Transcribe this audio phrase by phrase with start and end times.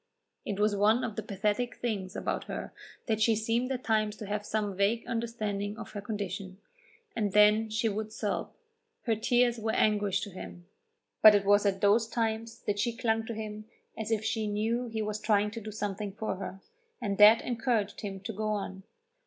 [0.45, 2.73] It was one of the pathetic things about her
[3.05, 6.57] that she seemed at times to have some vague understanding of her condition,
[7.15, 8.49] and then she would sob.
[9.03, 10.65] Her tears were anguish to him,
[11.21, 14.87] but it was at those times that she clung to him as if she knew
[14.87, 16.61] he was trying to do something for her,
[16.99, 18.81] and that encouraged him to go on.